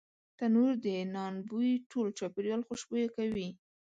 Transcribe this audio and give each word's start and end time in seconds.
تنور 0.37 0.73
د 0.85 0.87
نان 1.13 1.33
بوی 1.49 1.71
ټول 1.91 2.07
چاپېریال 2.19 2.61
خوشبویه 2.67 3.07
کوي 3.15 3.47